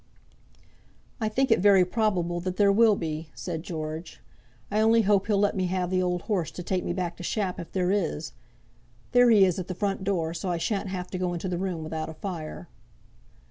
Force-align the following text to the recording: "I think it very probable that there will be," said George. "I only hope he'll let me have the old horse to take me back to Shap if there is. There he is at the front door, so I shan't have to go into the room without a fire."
"I 1.19 1.29
think 1.29 1.51
it 1.51 1.59
very 1.59 1.85
probable 1.85 2.39
that 2.39 2.57
there 2.57 2.71
will 2.71 2.95
be," 2.95 3.29
said 3.35 3.61
George. 3.61 4.19
"I 4.71 4.79
only 4.81 5.03
hope 5.03 5.27
he'll 5.27 5.37
let 5.37 5.55
me 5.55 5.67
have 5.67 5.91
the 5.91 6.01
old 6.01 6.23
horse 6.23 6.49
to 6.49 6.63
take 6.63 6.83
me 6.83 6.91
back 6.91 7.17
to 7.17 7.23
Shap 7.23 7.59
if 7.59 7.71
there 7.71 7.91
is. 7.91 8.31
There 9.11 9.29
he 9.29 9.45
is 9.45 9.59
at 9.59 9.67
the 9.67 9.75
front 9.75 10.03
door, 10.03 10.33
so 10.33 10.49
I 10.49 10.57
shan't 10.57 10.89
have 10.89 11.11
to 11.11 11.19
go 11.19 11.33
into 11.35 11.47
the 11.47 11.59
room 11.59 11.83
without 11.83 12.09
a 12.09 12.15
fire." 12.15 12.67